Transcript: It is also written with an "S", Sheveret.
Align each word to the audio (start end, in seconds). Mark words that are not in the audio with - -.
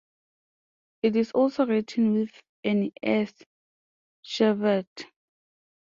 It 1.03 1.15
is 1.15 1.31
also 1.31 1.67
written 1.67 2.13
with 2.13 2.31
an 2.63 2.91
"S", 3.03 3.35
Sheveret. 4.25 5.05